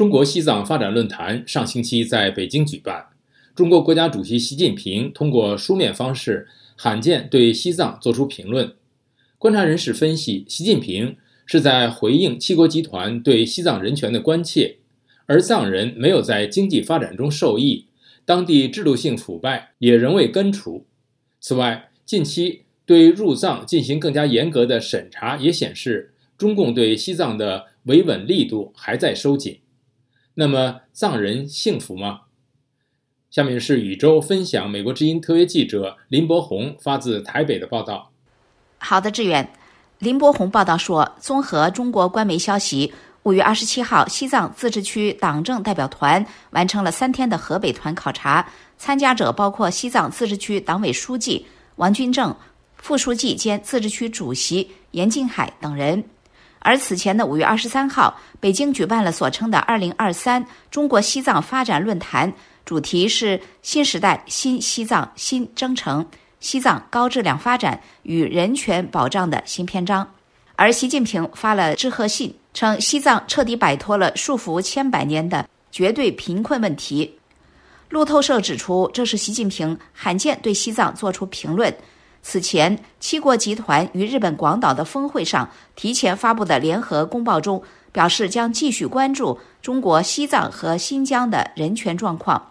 [0.00, 3.08] 中国西藏发展论坛上星期在北京举办，
[3.54, 8.72] 中国国家主席习近平通过书面方式罕见对西藏作出评论。
[9.36, 14.78] 观察人士分析，习近平是在回应七国集团对西藏人权的关切，
[15.26, 17.84] 而藏人没有在经济发展中受益，
[18.24, 20.86] 当地制度性腐败也仍未根除。
[21.38, 29.59] 此外，近期对入藏进行更加严格的审查，也显示中共对西藏的维稳力度还在收紧。
[30.40, 32.20] 那么藏人幸福吗？
[33.30, 38.10] 下面是宇宙分享美国之音特约记者林伯宏发自台北的报道。
[38.78, 39.52] 好的，志远，
[39.98, 42.90] 林伯宏报道说，综合中国官媒消息，
[43.24, 51.44] 五月二十七号，西藏自治区党政代表团完成了三天的河北团考察，参加者包括西藏自治区党委书记
[51.76, 52.34] 王军正、
[52.76, 56.02] 副书记兼自治区主席严静海等人。
[56.60, 62.32] 而此前的五月二十三号，北京举办了所称的“二零二三中国西藏发展论坛”，
[62.64, 66.06] 主题是“新时代新西藏新征程，
[66.38, 70.06] 西藏高质量发展与人权保障的新篇章”。
[70.56, 77.18] 而习近平发了致贺信，称西藏彻底摆脱了束缚千百年的绝对贫困问题。
[77.88, 81.74] 路透社指出，这是习近平罕见对西藏作出评论。
[82.22, 92.50] 此前，七国集团与日本广岛的峰会上提前发布的联合公报中表示，将继续关注中国西藏和新疆的人权状况。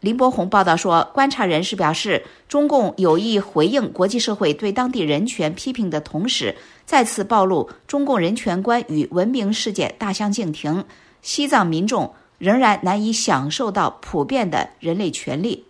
[0.00, 10.84] 林伯宏报道说，观察人士表示，中共有意回应国际社会对当地人权批评的同时，再次暴露中共人权观与文明世界大相径庭，
[11.20, 15.66] 西藏民众仍然难以享受到普遍的人类权利。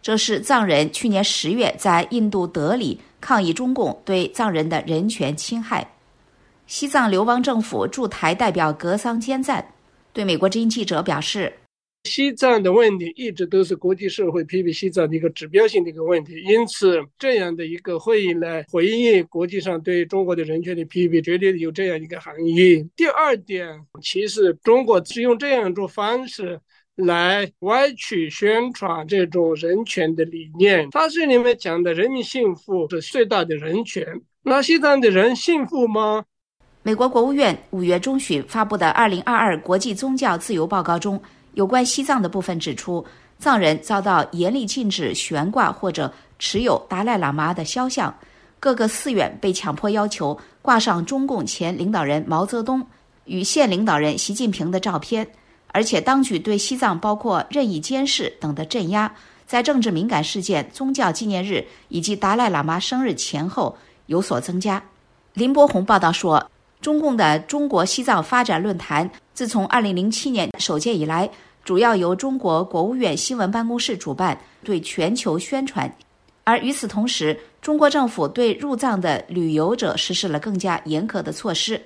[0.00, 5.86] 这是藏人去年十月在印度德里抗议中共对藏人的人权侵害。
[6.66, 9.66] 西藏流亡政府驻台代表格桑坚赞
[10.12, 11.52] 对美国之音记者表示。
[12.08, 22.88] 西藏的问题一直都是国际社会批评西藏的一个指标性的一个问题，因此这样的一个会议来回应国际上对中国的人权的批评，绝对有这样一个含义。
[22.96, 23.68] 第二点，
[24.02, 26.58] 其实中国是用这样一种方式
[26.96, 30.88] 来歪曲宣传这种人权的理念。
[30.90, 36.24] 它是里面讲的人民幸福是最大的人权，那西藏的人幸福吗？
[36.82, 41.20] 美国国务院五月中旬发布的《二零二二国际宗教自由报告》中。
[41.58, 43.04] 有关西藏的部分指出，
[43.36, 48.14] 藏人遭到严厉禁止悬挂或者持有达赖喇嘛的肖像，
[48.60, 52.86] 各个寺院被强迫要求挂上中共前领导人毛泽东
[53.24, 55.26] 与现领导人习近平的照片，
[55.72, 59.12] 而且当局对西藏包括任意监视等的镇压，
[59.44, 63.76] 在政治敏感事件、宗教纪念日以及达赖喇嘛生日前后
[64.06, 64.80] 有所增加。
[65.34, 66.48] 林伯宏报道说，
[66.80, 71.30] 中共的中国西藏发展论坛自从2007年首届以来。
[71.64, 75.88] 主要由中国国务院新闻办公室主办，对全球宣传。
[76.42, 81.80] 而与此同时，中国政府对入藏的旅游者实施了更加严格的措施。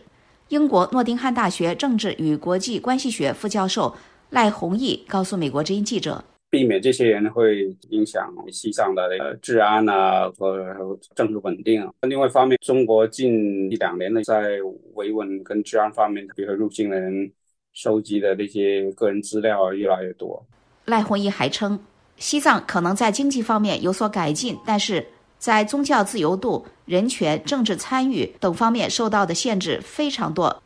[0.48, 3.94] 英国诺丁汉大学政治与国际关系学副教授
[4.30, 11.86] 赖宏毅告诉美国之音记者：“避免这些人会影响西藏的呃治安啊和政治稳定。
[12.02, 14.58] 另外一方面，中国近一两年的在
[14.94, 17.30] 维稳跟治安方面，比如说入境的人。”
[17.72, 20.44] 收集的那些个人资料越来越多。
[20.84, 21.78] 赖弘毅还称，
[22.16, 25.06] 西藏可能在经济方面有所改进，但是
[25.38, 30.62] 在宗教自由度、人权、政治参与等方面受到的限制非常多。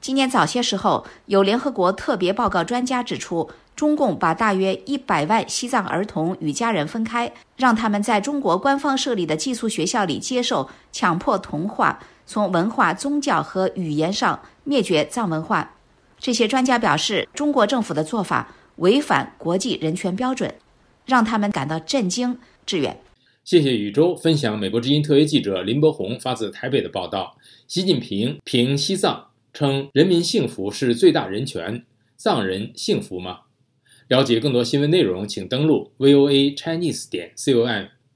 [0.00, 15.74] 今年早些时候，有联合国特别报告专家指出，中共把大约一百万西藏儿童与家人分开，让他们在中国官方设立的寄宿学校里接受强迫同化，从文化、宗教和语言上灭绝藏文化。
[16.22, 20.54] 这些专家表示，中国政府的做法违反国际人权标准，
[21.04, 22.38] 让他们感到震惊。
[22.64, 22.96] 志远，
[23.42, 27.36] 谢谢宇宙分享美国之音特约记者林伯宏发自台北的报道。
[27.66, 31.84] 习近平评西藏称，人民幸福是最大人权，
[32.16, 33.40] 藏人幸福吗？
[34.06, 37.86] 了解更多新闻内容，请登录 voa chinese 点 com。